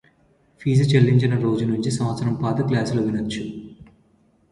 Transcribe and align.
fee 0.61 0.83
చెల్లించిన 0.83 1.33
రోజు 1.39 1.65
నుంచి 1.65 1.91
సంవత్సరం 1.91 2.33
పాటు 2.33 2.61
క్లాసులు 2.61 3.01
వినొచ్చు 3.01 3.43